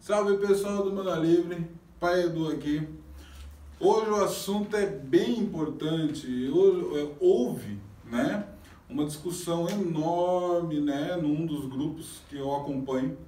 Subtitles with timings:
[0.00, 1.66] Salve pessoal do Mana Livre,
[2.00, 2.88] Pai Edu aqui.
[3.78, 6.26] Hoje o assunto é bem importante.
[6.26, 8.48] É, houve né,
[8.88, 13.18] uma discussão enorme né, num dos grupos que eu acompanho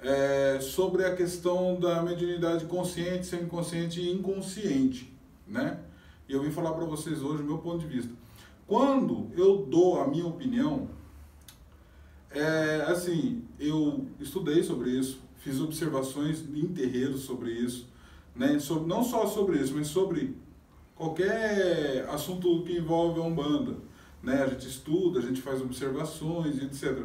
[0.00, 5.16] é, sobre a questão da mediunidade consciente, semiconsciente e inconsciente.
[5.46, 5.78] Né?
[6.28, 8.12] E eu vim falar para vocês hoje o meu ponto de vista.
[8.66, 10.88] Quando eu dou a minha opinião,
[12.28, 17.88] é, assim, eu estudei sobre isso, fiz observações em terreiros sobre isso,
[18.34, 18.58] né?
[18.58, 20.36] Sobre, não só sobre isso, mas sobre
[20.96, 23.76] qualquer assunto que envolve a Umbanda.
[24.20, 24.42] Né?
[24.42, 26.98] A gente estuda, a gente faz observações, etc.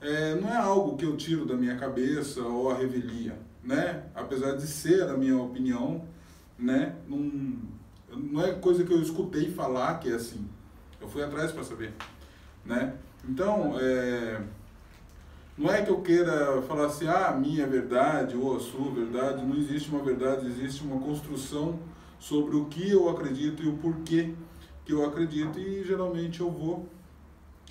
[0.00, 4.04] É, não é algo que eu tiro da minha cabeça ou a revelia, né?
[4.14, 6.06] Apesar de ser a minha opinião,
[6.58, 6.96] né?
[7.06, 7.58] Não,
[8.16, 10.48] não é coisa que eu escutei falar que é assim.
[10.98, 11.92] Eu fui atrás para saber,
[12.64, 12.94] né?
[13.28, 14.40] Então, é,
[15.56, 19.44] não é que eu queira falar assim, ah, minha verdade ou a sua verdade.
[19.44, 21.78] Não existe uma verdade, existe uma construção
[22.18, 24.34] sobre o que eu acredito e o porquê
[24.84, 25.58] que eu acredito.
[25.60, 26.88] E geralmente eu vou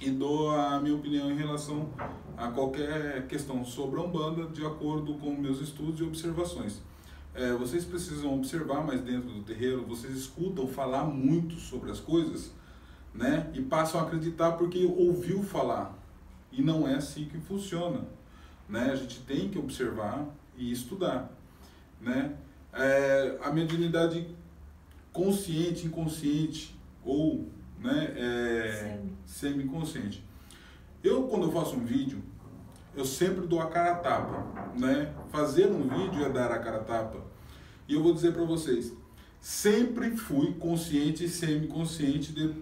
[0.02, 1.90] e dou a minha opinião em relação
[2.38, 6.82] a qualquer questão sobre a Umbanda, de acordo com meus estudos e observações.
[7.36, 12.52] É, vocês precisam observar mais dentro do terreiro, vocês escutam falar muito sobre as coisas,
[13.14, 13.50] né?
[13.54, 16.03] E passam a acreditar porque ouviu falar.
[16.54, 18.06] E não é assim que funciona.
[18.70, 18.92] Né?
[18.92, 21.32] A gente tem que observar e estudar.
[22.00, 22.36] Né?
[22.72, 24.28] É, a mediunidade
[25.12, 30.24] consciente, inconsciente ou né, é, semi-consciente.
[31.04, 32.24] Eu, quando eu faço um vídeo,
[32.96, 34.72] eu sempre dou a cara a tapa.
[34.78, 35.14] Né?
[35.30, 37.20] Fazer um vídeo é dar a cara a tapa.
[37.88, 38.94] E eu vou dizer para vocês,
[39.40, 42.32] sempre fui consciente e semi-consciente.
[42.32, 42.54] De,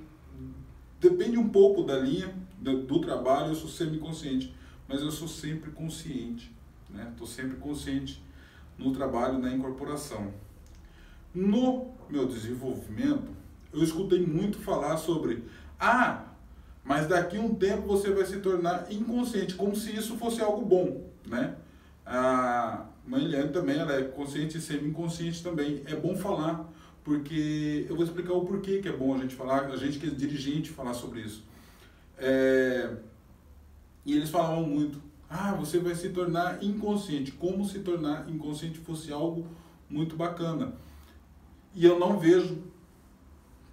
[0.99, 4.55] depende um pouco da linha, do, do trabalho, eu sou semi-consciente,
[4.87, 6.55] mas eu sou sempre consciente,
[6.89, 7.07] né?
[7.11, 8.23] Estou sempre consciente
[8.77, 10.31] no trabalho, na incorporação.
[11.33, 13.31] No meu desenvolvimento,
[13.73, 15.43] eu escutei muito falar sobre,
[15.79, 16.25] ah,
[16.83, 20.63] mas daqui a um tempo você vai se tornar inconsciente, como se isso fosse algo
[20.63, 21.55] bom, né?
[22.05, 25.81] A mãe Eliane também, ela é consciente e semi-inconsciente também.
[25.85, 26.69] É bom falar,
[27.03, 30.07] porque eu vou explicar o porquê que é bom a gente falar, a gente que
[30.07, 31.43] é dirigente falar sobre isso.
[32.23, 32.97] É,
[34.05, 39.11] e eles falavam muito, ah, você vai se tornar inconsciente, como se tornar inconsciente fosse
[39.11, 39.47] algo
[39.89, 40.73] muito bacana.
[41.73, 42.59] E eu não vejo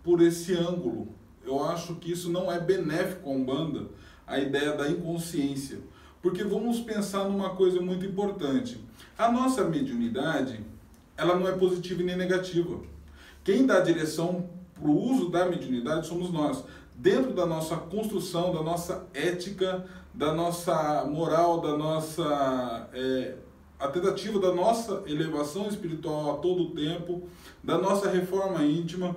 [0.03, 1.09] por esse ângulo.
[1.45, 3.87] Eu acho que isso não é benéfico a Umbanda,
[4.27, 5.79] a ideia da inconsciência.
[6.23, 8.81] Porque vamos pensar numa coisa muito importante.
[9.17, 10.61] A nossa mediunidade,
[11.17, 12.81] ela não é positiva nem negativa.
[13.45, 16.65] Quem dá direção para o uso da mediunidade somos nós
[16.99, 23.37] dentro da nossa construção, da nossa ética, da nossa moral, da nossa é,
[23.79, 27.29] a tentativa da nossa elevação espiritual a todo tempo,
[27.63, 29.17] da nossa reforma íntima,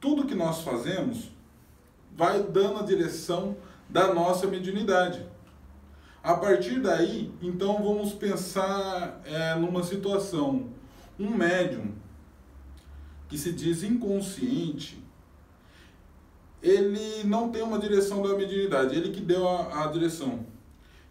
[0.00, 1.30] tudo que nós fazemos
[2.16, 3.56] vai dando a direção
[3.88, 5.24] da nossa mediunidade.
[6.22, 10.68] A partir daí, então vamos pensar é, numa situação,
[11.18, 11.92] um médium
[13.28, 15.00] que se diz inconsciente,
[16.62, 20.40] ele não tem uma direção da mediunidade, ele que deu a, a direção.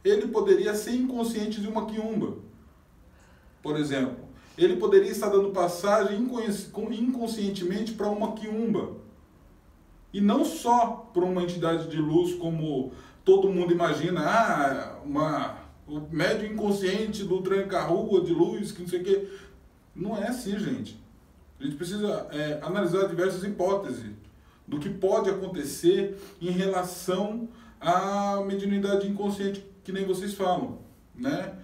[0.03, 2.37] Ele poderia ser inconsciente de uma quiumba,
[3.61, 4.29] por exemplo.
[4.57, 8.97] Ele poderia estar dando passagem inconscientemente para uma quiumba.
[10.13, 12.91] E não só para uma entidade de luz como
[13.23, 19.01] todo mundo imagina, ah, uma, o médio inconsciente do tranca-rua de luz, que não sei
[19.01, 19.29] o quê.
[19.95, 20.99] Não é assim, gente.
[21.59, 24.11] A gente precisa é, analisar diversas hipóteses
[24.69, 27.49] do que pode acontecer em relação
[27.81, 30.77] à mediunidade inconsciente, que nem vocês falam,
[31.15, 31.55] né?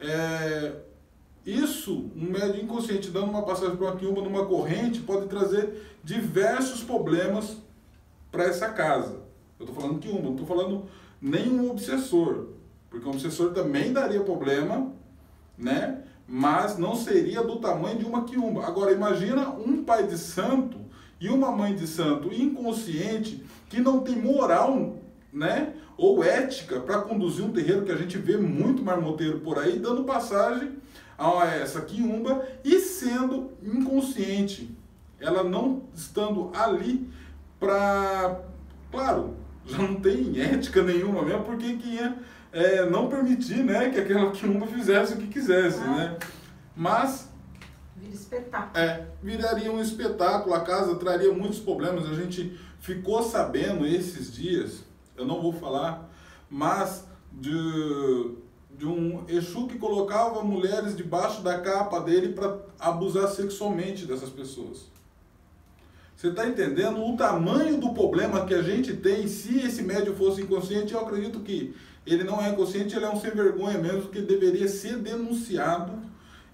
[0.00, 0.72] É,
[1.46, 6.82] isso, um médium inconsciente dando uma passagem para uma quiumba numa corrente pode trazer diversos
[6.82, 7.58] problemas
[8.30, 9.22] para essa casa.
[9.58, 10.86] Eu estou falando quiumba, não estou falando
[11.22, 12.48] nenhum obsessor,
[12.90, 14.92] porque o obsessor também daria problema,
[15.56, 16.02] né?
[16.26, 18.66] Mas não seria do tamanho de uma quiumba.
[18.66, 20.87] Agora imagina um pai de santo
[21.20, 24.96] e uma mãe de santo inconsciente que não tem moral,
[25.32, 29.78] né, ou ética para conduzir um terreiro que a gente vê muito marmoteiro por aí
[29.78, 30.78] dando passagem
[31.18, 34.70] a essa quiumba e sendo inconsciente,
[35.18, 37.08] ela não estando ali
[37.58, 38.40] para,
[38.90, 39.34] claro,
[39.66, 42.16] já não tem ética nenhuma mesmo, porque que ia
[42.52, 46.16] é, não permitir, né, que aquela quiumba fizesse o que quisesse, né?
[46.76, 47.28] Mas
[48.00, 48.84] Vira espetáculo.
[48.84, 52.08] É, viraria um espetáculo, a casa traria muitos problemas.
[52.08, 54.84] A gente ficou sabendo esses dias,
[55.16, 56.08] eu não vou falar,
[56.48, 58.34] mas de,
[58.76, 64.86] de um Exu que colocava mulheres debaixo da capa dele para abusar sexualmente dessas pessoas.
[66.16, 69.28] Você está entendendo o tamanho do problema que a gente tem?
[69.28, 73.20] Se esse médium fosse inconsciente, eu acredito que ele não é inconsciente, ele é um
[73.20, 75.92] sem vergonha mesmo, que deveria ser denunciado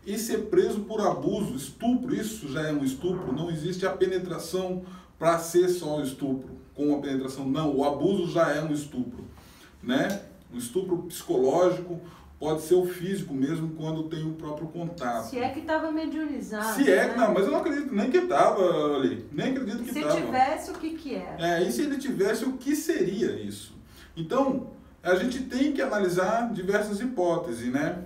[0.06, 2.14] e ser preso por abuso, estupro.
[2.14, 3.32] Isso já é um estupro.
[3.32, 4.82] Não existe a penetração
[5.18, 7.48] para ser só o estupro, com a penetração.
[7.48, 9.24] Não, o abuso já é um estupro,
[9.82, 10.22] né?
[10.52, 12.00] Um estupro psicológico,
[12.38, 15.30] pode ser o físico mesmo quando tem o próprio contato.
[15.30, 16.74] Se é que estava mediunizado.
[16.74, 17.12] Se é né?
[17.12, 20.20] que não, mas eu não acredito nem que estava ali, nem acredito que Se estava.
[20.20, 21.58] tivesse, o que que era?
[21.58, 23.74] É, e se ele tivesse, o que seria isso?
[24.16, 24.68] Então,
[25.02, 28.04] a gente tem que analisar diversas hipóteses, né?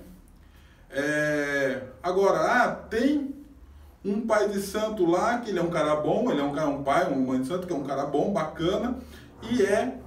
[0.91, 3.35] É, agora, ah, tem
[4.05, 6.69] um pai de santo lá, que ele é um cara bom, ele é um, cara,
[6.69, 8.99] um pai, uma mãe de santo, que é um cara bom, bacana,
[9.51, 9.99] e é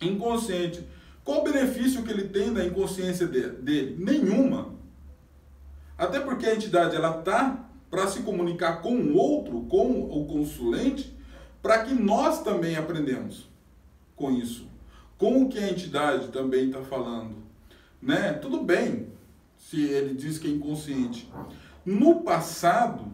[0.00, 0.86] inconsciente.
[1.24, 3.96] Qual o benefício que ele tem da inconsciência dele?
[3.98, 4.74] Nenhuma.
[5.96, 11.16] Até porque a entidade ela tá para se comunicar com o outro, com o consulente,
[11.62, 13.48] para que nós também aprendemos
[14.14, 14.68] com isso,
[15.16, 17.36] com o que a entidade também está falando,
[18.02, 18.32] né?
[18.34, 19.08] Tudo bem,
[19.70, 21.30] se ele diz que é inconsciente.
[21.84, 23.06] No passado,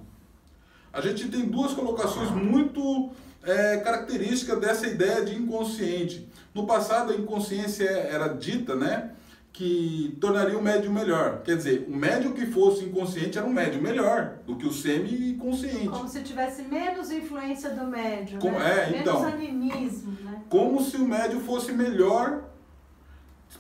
[0.93, 3.11] a gente tem duas colocações muito
[3.43, 6.29] é, características dessa ideia de inconsciente.
[6.55, 9.13] No passado, a inconsciência era dita, né?
[9.53, 11.43] Que tornaria o médium melhor.
[11.43, 15.89] Quer dizer, o médium que fosse inconsciente era um médium melhor do que o semi-consciente.
[15.89, 18.89] Como se tivesse menos influência do médium, Como- né?
[18.89, 19.25] é, menos então.
[19.25, 20.43] animismo, né?
[20.49, 22.50] Como se o médium fosse melhor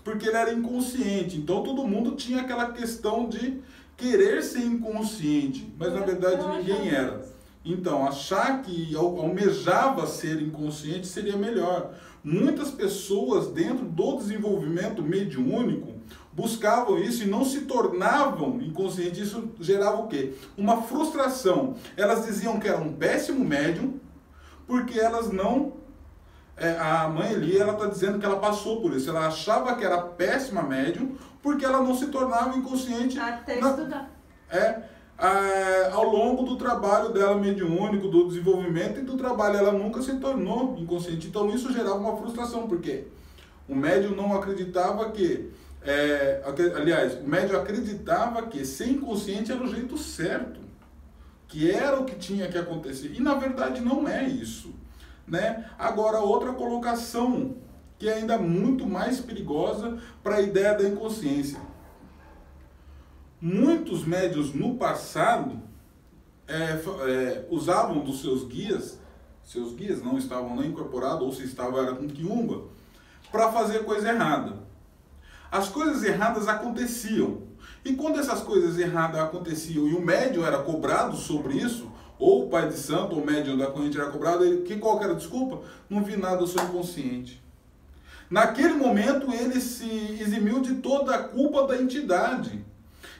[0.05, 1.37] porque ele era inconsciente.
[1.37, 3.61] Então todo mundo tinha aquela questão de
[3.97, 7.29] querer ser inconsciente, mas na verdade ninguém era.
[7.62, 11.93] Então, achar que al- almejava ser inconsciente seria melhor.
[12.25, 15.93] Muitas pessoas, dentro do desenvolvimento mediúnico,
[16.32, 19.19] buscavam isso e não se tornavam inconscientes.
[19.29, 20.32] Isso gerava o quê?
[20.56, 21.75] Uma frustração.
[21.99, 24.00] Elas diziam que era um péssimo médium,
[24.67, 25.75] porque elas não.
[26.61, 29.09] É, a mãe ali, ela está dizendo que ela passou por isso.
[29.11, 34.11] Ela achava que era péssima médium, porque ela não se tornava inconsciente Até na- estudar.
[34.51, 34.83] é,
[35.19, 40.17] é, ao longo do trabalho dela mediúnico, do desenvolvimento e do trabalho, ela nunca se
[40.17, 41.27] tornou inconsciente.
[41.27, 43.07] Então isso gerava uma frustração, porque
[43.69, 45.51] o médium não acreditava que,
[45.83, 46.43] é,
[46.77, 50.61] aliás, o médium acreditava que ser inconsciente era o jeito certo,
[51.49, 53.12] que era o que tinha que acontecer.
[53.17, 54.75] E na verdade não é isso.
[55.31, 55.65] Né?
[55.79, 57.56] Agora, outra colocação
[58.00, 61.61] que é ainda muito mais perigosa para a ideia da inconsciência.
[63.38, 65.61] Muitos médios no passado
[66.49, 68.99] é, é, usavam dos seus guias,
[69.44, 72.69] seus guias não estavam nem incorporados, ou se estavam era com quiumba,
[73.31, 74.56] para fazer coisa errada.
[75.53, 77.43] As coisas erradas aconteciam.
[77.85, 81.90] E quando essas coisas erradas aconteciam e o médium era cobrado sobre isso,
[82.21, 85.13] ou o pai de santo, ou médium da corrente era cobrado, ele, que qual era
[85.13, 85.63] a desculpa?
[85.89, 87.43] Não vi nada, eu sou inconsciente.
[88.31, 92.65] Naquele momento ele se eximiu de toda a culpa da entidade.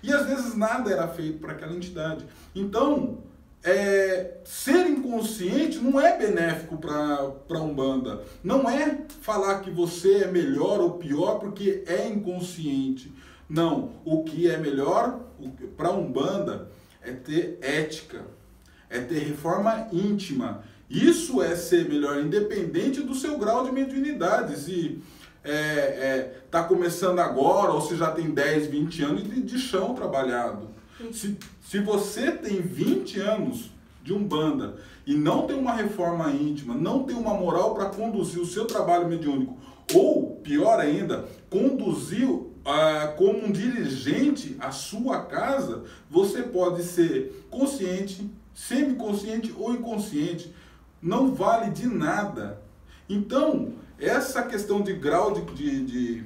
[0.03, 2.25] E às vezes nada era feito para aquela entidade.
[2.55, 3.19] Então,
[3.63, 8.23] é, ser inconsciente não é benéfico para a Umbanda.
[8.45, 13.13] Não é falar que você é melhor ou pior porque é inconsciente.
[13.49, 13.91] Não.
[14.05, 15.21] O que é melhor
[15.77, 16.71] para a Umbanda
[17.03, 18.25] é ter ética,
[18.91, 20.65] é ter reforma íntima.
[20.91, 24.59] Isso é ser melhor, independente do seu grau de mediunidade.
[24.59, 25.01] Se
[25.45, 29.95] é, é, tá começando agora ou se já tem 10, 20 anos de, de chão
[29.95, 30.69] trabalhado.
[31.13, 33.71] Se, se você tem 20 anos
[34.03, 38.47] de Umbanda e não tem uma reforma íntima, não tem uma moral para conduzir o
[38.47, 39.57] seu trabalho mediúnico,
[39.95, 42.29] ou, pior ainda, conduzir
[42.65, 48.31] ah, como um dirigente a sua casa, você pode ser consciente,
[48.67, 50.55] semiconsciente ou inconsciente.
[51.01, 52.61] Não vale de nada.
[53.09, 56.25] Então, essa questão de grau de, de, de,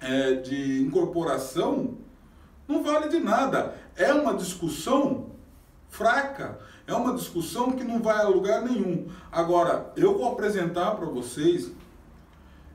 [0.00, 1.98] é, de incorporação
[2.66, 3.76] não vale de nada.
[3.96, 5.30] É uma discussão
[5.90, 6.58] fraca.
[6.86, 9.06] É uma discussão que não vai a lugar nenhum.
[9.30, 11.70] Agora, eu vou apresentar para vocês,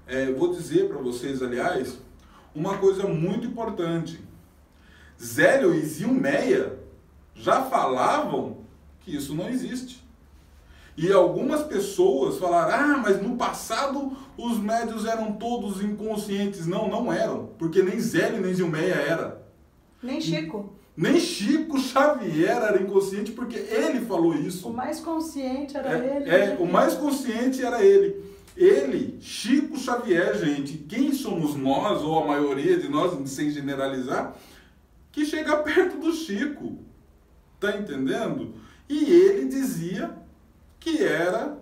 [0.06, 1.98] é, vou dizer para vocês, aliás,
[2.54, 4.24] uma coisa muito importante.
[5.20, 6.85] Zélio e Zilmeia
[7.36, 8.58] já falavam
[9.02, 10.04] que isso não existe.
[10.98, 16.66] E algumas pessoas falaram: ah, mas no passado os médios eram todos inconscientes.
[16.66, 19.42] Não, não eram, porque nem Zélio nem Zilmeia era.
[20.02, 20.74] Nem Chico.
[20.96, 24.70] Nem Chico Xavier era inconsciente, porque ele falou isso.
[24.70, 26.30] O mais consciente era É, ele.
[26.30, 28.24] é, o mais consciente era ele.
[28.56, 34.34] Ele, Chico Xavier, gente, quem somos nós, ou a maioria de nós, sem generalizar,
[35.12, 36.78] que chega perto do Chico.
[37.66, 38.54] Tá entendendo?
[38.88, 40.12] E ele dizia
[40.80, 41.58] que era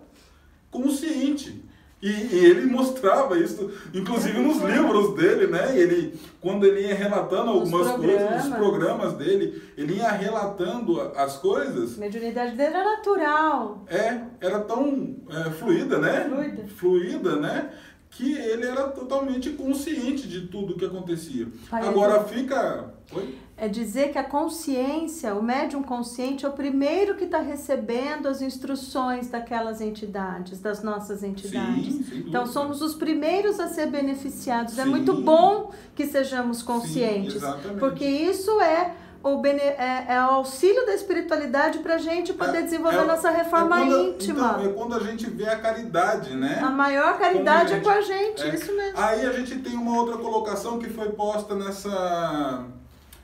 [0.70, 1.64] consciente.
[2.02, 5.80] E, e, ele mostrava isso, inclusive nos livros dele, né?
[5.80, 11.96] Ele, quando ele ia relatando algumas coisas, nos programas dele, ele ia relatando as coisas.
[11.96, 13.86] A mediunidade dele era natural.
[13.88, 16.26] É, era tão é, fluida, né?
[16.30, 16.68] Fluida.
[16.76, 17.70] Fluida, né?
[18.10, 21.48] Que ele era totalmente consciente de tudo que acontecia.
[21.70, 22.94] Pai, Agora fica.
[23.14, 23.38] Oi?
[23.56, 28.42] É dizer que a consciência, o médium consciente, é o primeiro que está recebendo as
[28.42, 31.94] instruções daquelas entidades, das nossas entidades.
[31.94, 34.74] Sim, então somos os primeiros a ser beneficiados.
[34.74, 34.82] Sim.
[34.82, 40.32] É muito bom que sejamos conscientes, Sim, porque isso é o, bene, é, é, o
[40.32, 44.58] auxílio da espiritualidade para a gente poder é, desenvolver é, nossa reforma é quando, íntima.
[44.60, 46.60] Então, é quando a gente vê a caridade, né?
[46.62, 48.56] A maior caridade a gente, é com a gente, é.
[48.56, 49.00] isso mesmo.
[49.00, 52.66] Aí a gente tem uma outra colocação que foi posta nessa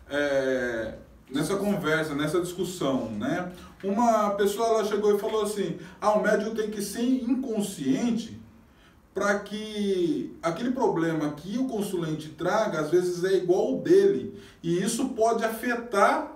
[0.09, 0.93] é,
[1.31, 3.51] nessa conversa, nessa discussão, né?
[3.83, 8.39] Uma pessoa ela chegou e falou assim: ah, o médium tem que ser inconsciente
[9.13, 14.39] para que aquele problema que o consulente traga, às vezes é igual o dele.
[14.63, 16.31] E isso pode afetar,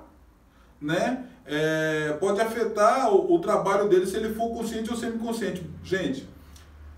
[0.81, 1.25] né?
[1.45, 5.69] É, pode afetar o, o, trabalho dele se ele for consciente ou semi-consciente.
[5.83, 6.27] Gente,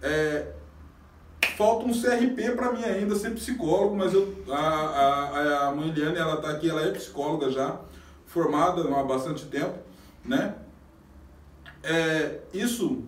[0.01, 0.53] é,
[1.55, 6.17] falta um CRP para mim ainda ser psicólogo, mas eu, a, a, a mãe Eliane,
[6.17, 7.79] ela está aqui, ela é psicóloga já,
[8.25, 9.77] formada há bastante tempo,
[10.23, 10.55] né?
[11.81, 13.03] É, isso,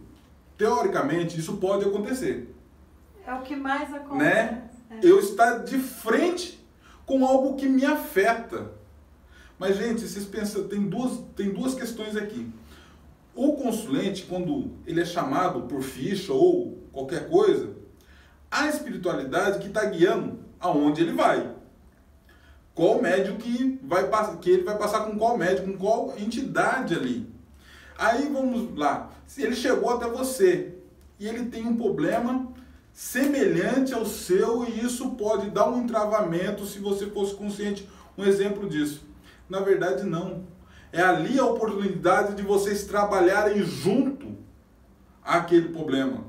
[0.58, 2.56] teoricamente, isso pode acontecer.
[3.25, 4.18] É o que mais acontece.
[4.18, 4.70] Né?
[4.89, 5.00] É.
[5.01, 6.66] Eu estar de frente
[7.06, 8.72] com algo que me afeta.
[9.60, 12.50] Mas, gente, vocês pensam, tem duas, tem duas questões aqui.
[13.34, 17.76] O consulente, quando ele é chamado por ficha ou qualquer coisa,
[18.50, 21.56] a espiritualidade que está guiando aonde ele vai.
[22.74, 24.08] Qual médium que, vai,
[24.39, 27.27] que ele vai passar com qual médium, com qual entidade ali.
[27.98, 29.10] Aí vamos lá.
[29.25, 30.75] Se ele chegou até você
[31.20, 32.48] e ele tem um problema
[32.94, 37.88] semelhante ao seu e isso pode dar um entravamento se você fosse consciente.
[38.18, 39.04] Um exemplo disso.
[39.50, 40.44] Na verdade, não.
[40.92, 44.36] É ali a oportunidade de vocês trabalharem junto
[45.24, 46.24] aquele problema.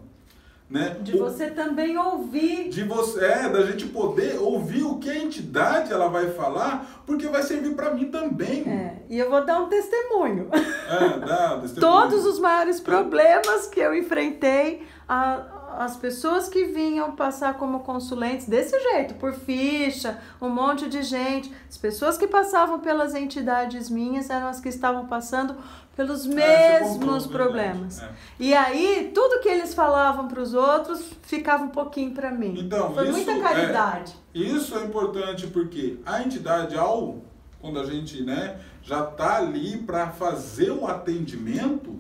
[0.71, 0.99] Né?
[1.01, 2.69] De você também ouvir.
[2.69, 7.27] De você, é, da gente poder ouvir o que a entidade ela vai falar, porque
[7.27, 8.69] vai servir para mim também.
[8.69, 10.51] É, e eu vou dar um testemunho.
[10.53, 11.81] É, dá um testemunho.
[11.81, 18.47] Todos os maiores problemas que eu enfrentei, a, as pessoas que vinham passar como consulentes
[18.47, 24.29] desse jeito, por ficha, um monte de gente, as pessoas que passavam pelas entidades minhas
[24.29, 25.57] eram as que estavam passando
[25.97, 28.03] pelos é, mesmos problemas.
[28.03, 28.11] É.
[28.39, 32.55] E aí, tudo que eles falavam para os outros ficava um pouquinho para mim.
[32.59, 34.15] Então, Foi isso muita caridade.
[34.35, 37.19] É, isso é importante porque a entidade, ao
[37.61, 41.99] quando a gente né, já está ali para fazer o atendimento,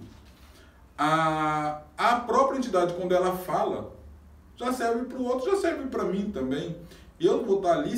[0.97, 3.92] a, a própria entidade, quando ela fala,
[4.56, 6.76] já serve para o outro, já serve para mim também.
[7.20, 7.94] E eu vou estar tá ali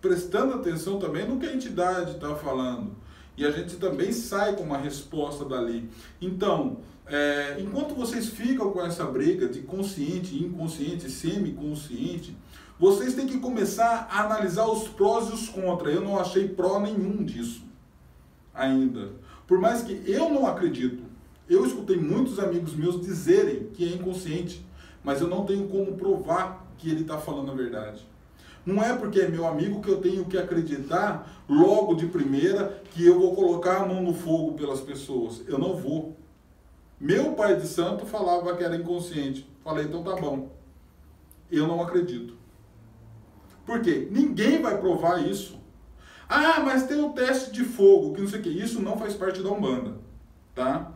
[0.00, 3.04] prestando atenção também no que a entidade está falando
[3.36, 5.88] e a gente também sai com uma resposta dali.
[6.20, 12.36] Então, é, enquanto vocês ficam com essa briga de consciente, inconsciente, semi-consciente,
[12.78, 15.94] vocês têm que começar a analisar os prós e os contras.
[15.94, 17.62] Eu não achei pró nenhum disso
[18.52, 19.12] ainda.
[19.46, 21.02] Por mais que eu não acredito,
[21.48, 24.64] eu escutei muitos amigos meus dizerem que é inconsciente,
[25.02, 28.06] mas eu não tenho como provar que ele está falando a verdade.
[28.64, 33.06] Não é porque é meu amigo que eu tenho que acreditar logo de primeira que
[33.06, 35.42] eu vou colocar a mão no fogo pelas pessoas.
[35.46, 36.16] Eu não vou.
[36.98, 39.46] Meu pai de santo falava que era inconsciente.
[39.62, 40.50] Falei, então tá bom.
[41.50, 42.34] Eu não acredito.
[43.66, 44.08] Por quê?
[44.10, 45.58] Ninguém vai provar isso.
[46.26, 48.48] Ah, mas tem o teste de fogo, que não sei o que.
[48.48, 49.98] Isso não faz parte da Umbanda.
[50.54, 50.93] Tá?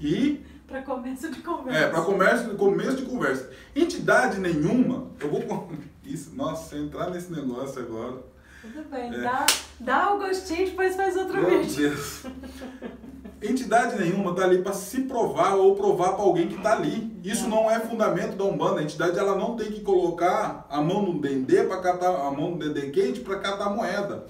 [0.00, 1.78] E para começo de conversa.
[1.78, 3.50] É, para começo, começo de conversa.
[3.74, 5.72] Entidade nenhuma, eu vou.
[6.04, 8.18] Isso, nossa, se entrar nesse negócio agora.
[8.60, 9.46] Tudo bem, é, dá,
[9.80, 11.90] dá o gostinho e depois faz outro meu vídeo.
[11.90, 12.24] Deus.
[13.40, 17.16] Entidade nenhuma tá ali para se provar ou provar para alguém que tá ali.
[17.22, 17.48] Isso é.
[17.48, 18.80] não é fundamento da Umbanda.
[18.80, 22.50] A entidade ela não tem que colocar a mão no dendê para catar a mão
[22.50, 24.26] no dendê quente para catar moeda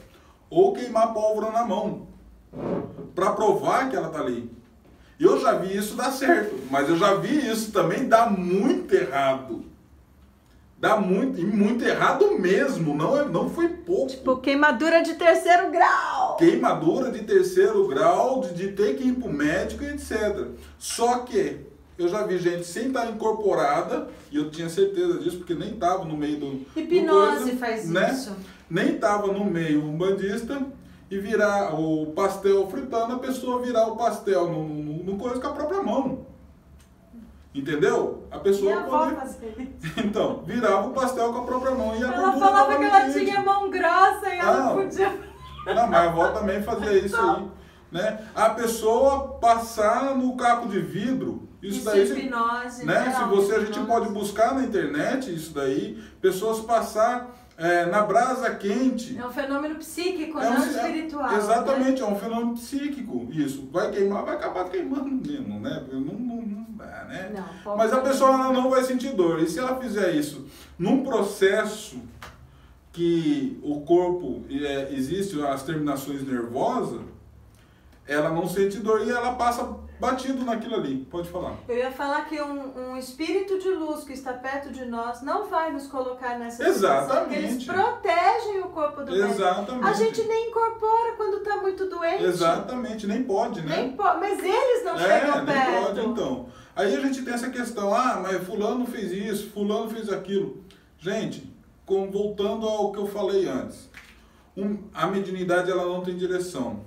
[0.50, 2.06] ou queimar pólvora na mão
[3.14, 4.57] para provar que ela tá ali.
[5.18, 9.64] Eu já vi isso dar certo, mas eu já vi isso também dar muito errado.
[10.80, 14.06] Dá muito, e muito errado mesmo, não, é, não foi pouco.
[14.06, 16.36] Tipo, queimadura de terceiro grau.
[16.36, 20.46] Queimadura de terceiro grau, de, de ter que ir pro médico, etc.
[20.78, 21.66] Só que
[21.98, 26.04] Eu já vi gente sem estar incorporada, e eu tinha certeza disso, porque nem estava
[26.04, 26.66] no meio do.
[26.76, 28.12] Hipnose do coisa, faz né?
[28.12, 28.36] isso.
[28.70, 30.62] Nem estava no meio um bandista
[31.10, 35.46] e virar o pastel fritando, a pessoa virar o pastel no, no, no coisa com
[35.48, 36.26] a própria mão.
[37.54, 38.24] Entendeu?
[38.30, 39.68] A pessoa Minha avó fazia isso.
[40.04, 43.40] Então, virava o pastel com a própria mão e a Ela falava que ela tinha
[43.42, 44.64] mão grossa e ela Ah.
[44.74, 45.08] não podia.
[45.66, 47.46] Não, mas a avó também fazia isso aí.
[47.90, 48.26] Né?
[48.34, 52.02] A pessoa passar no caco de vidro, isso, Isso daí.
[52.02, 52.84] é se- hipnose.
[52.84, 53.14] né?
[53.16, 53.86] Se você, a gente hipnose.
[53.88, 59.18] pode buscar na internet isso daí, pessoas passar é, na brasa quente.
[59.18, 61.28] É um fenômeno psíquico, É um- não é- espiritual.
[61.30, 61.36] né?
[61.38, 63.28] Exatamente, é um fenômeno psíquico.
[63.32, 63.68] Isso.
[63.72, 65.84] Vai queimar, vai acabar queimando mesmo, né?
[65.92, 67.32] Não, não, não dá, né?
[67.64, 69.40] Não, Mas a pessoa não vai sentir dor.
[69.42, 70.46] E se ela fizer isso
[70.78, 72.00] num processo
[72.92, 77.00] que o corpo é, existe as terminações nervosas,
[78.06, 81.04] ela não sente dor e ela passa batido naquilo ali.
[81.10, 81.56] Pode falar.
[81.68, 85.46] Eu ia falar que um, um espírito de luz que está perto de nós não
[85.48, 87.66] vai nos colocar nessa situação, porque eles Exatamente.
[87.66, 89.28] protegem o corpo do médico.
[89.32, 89.86] Exatamente.
[89.88, 92.22] A gente nem incorpora quando está muito doente.
[92.24, 93.76] Exatamente, nem pode, né?
[93.76, 95.84] Nem po- Mas eles não É, chegam nem perto.
[95.84, 96.48] pode, então.
[96.76, 100.62] Aí a gente tem essa questão, ah, mas fulano fez isso, fulano fez aquilo.
[100.98, 101.52] Gente,
[101.84, 103.88] com- voltando ao que eu falei antes,
[104.56, 106.84] um- a mediunidade ela não tem direção.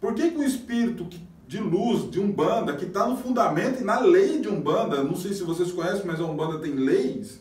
[0.00, 1.20] Por que, que o espírito que-
[1.52, 5.34] de luz de Umbanda, que está no fundamento e na lei de Umbanda, não sei
[5.34, 7.40] se vocês conhecem, mas a Umbanda tem leis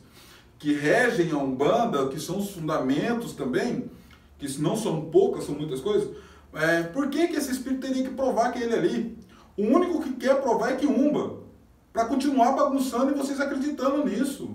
[0.60, 3.90] que regem a Umbanda, que são os fundamentos também,
[4.38, 6.10] que não são poucas, são muitas coisas.
[6.54, 9.18] É, por que, que esse espírito teria que provar que ele é ali?
[9.58, 11.38] O único que quer provar é que umba,
[11.94, 14.52] para continuar bagunçando e vocês acreditando nisso.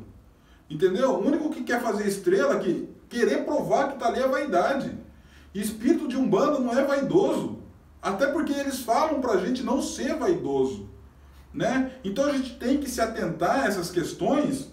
[0.69, 1.13] Entendeu?
[1.13, 4.93] O único que quer fazer estrela, que querer provar que tá ali é vaidade.
[5.55, 7.65] Espírito de umbanda não é vaidoso.
[8.07, 10.89] Até porque eles falam pra gente não ser vaidoso,
[11.53, 11.91] né?
[12.05, 14.69] Então a gente tem que se atentar a essas questões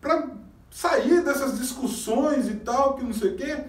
[0.00, 0.28] para
[0.70, 3.64] sair dessas discussões e tal, que não sei o quê,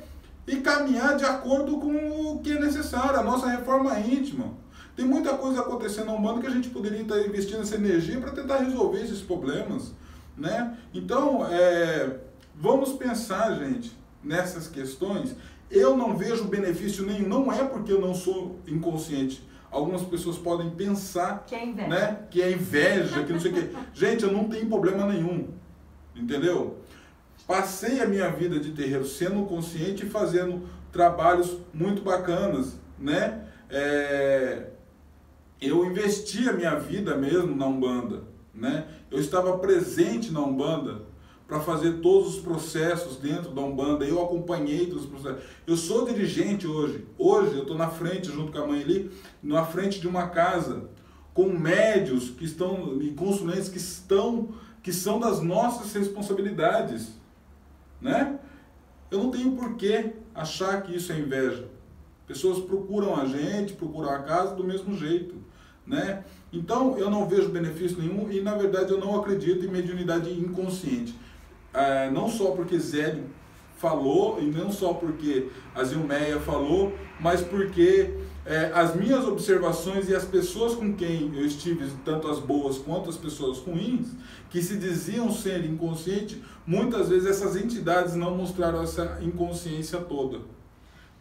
[0.45, 4.53] e caminhar de acordo com o que é necessário, a nossa reforma íntima.
[4.95, 8.31] Tem muita coisa acontecendo no mundo que a gente poderia estar investindo essa energia para
[8.31, 9.91] tentar resolver esses problemas,
[10.37, 10.77] né?
[10.93, 12.19] Então, é,
[12.55, 15.35] vamos pensar, gente, nessas questões.
[15.73, 19.43] Eu não vejo benefício nenhum, não é porque eu não sou inconsciente.
[19.71, 21.87] Algumas pessoas podem pensar Que é inveja.
[21.89, 22.19] né?
[22.29, 23.69] Que é inveja, que não sei o quê.
[23.93, 25.47] Gente, eu não tenho problema nenhum.
[26.15, 26.77] Entendeu?
[27.47, 33.45] Passei a minha vida de terreiro sendo consciente e fazendo trabalhos muito bacanas, né?
[33.67, 34.67] É,
[35.59, 38.21] Eu investi a minha vida mesmo na Umbanda,
[38.53, 38.85] né?
[39.09, 41.01] Eu estava presente na Umbanda
[41.53, 44.03] para fazer todos os processos dentro da Umbanda.
[44.03, 45.43] Eu acompanhei todos os processos.
[45.67, 47.05] Eu sou dirigente hoje.
[47.15, 49.11] Hoje eu estou na frente, junto com a mãe ali,
[49.43, 50.89] na frente de uma casa
[51.31, 54.49] com médios que estão e consulentes que estão
[54.81, 57.13] que são das nossas responsabilidades,
[58.01, 58.39] né?
[59.11, 61.67] Eu não tenho por que achar que isso é inveja.
[62.27, 65.35] Pessoas procuram a gente, procuram a casa do mesmo jeito,
[65.85, 66.23] né?
[66.51, 71.15] Então eu não vejo benefício nenhum e na verdade eu não acredito em mediunidade inconsciente.
[71.73, 73.25] Ah, não só porque Zélio
[73.83, 78.13] falou e não só porque a Zilmeia falou, mas porque
[78.45, 83.09] é, as minhas observações e as pessoas com quem eu estive, tanto as boas quanto
[83.09, 84.07] as pessoas ruins,
[84.49, 90.39] que se diziam ser inconscientes, muitas vezes essas entidades não mostraram essa inconsciência toda.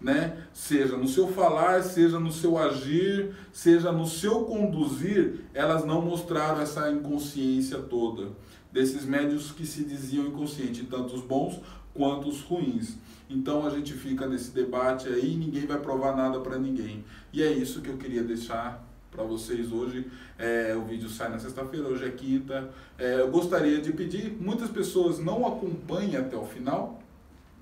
[0.01, 0.37] Né?
[0.53, 6.61] Seja no seu falar, seja no seu agir, seja no seu conduzir, elas não mostraram
[6.61, 8.31] essa inconsciência toda
[8.73, 11.61] desses médios que se diziam inconscientes, tanto os bons
[11.95, 12.97] quanto os ruins.
[13.29, 17.05] Então a gente fica nesse debate aí, ninguém vai provar nada para ninguém.
[17.33, 20.11] E é isso que eu queria deixar para vocês hoje.
[20.39, 22.71] É, o vídeo sai na sexta-feira, hoje é quinta.
[22.99, 27.01] É, eu gostaria de pedir, muitas pessoas não acompanham até o final,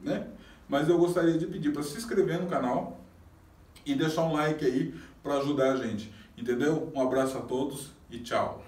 [0.02, 0.28] né?
[0.68, 3.00] Mas eu gostaria de pedir para se inscrever no canal
[3.84, 6.12] e deixar um like aí para ajudar a gente.
[6.38, 6.90] Entendeu?
[6.94, 8.59] Um abraço a todos e tchau.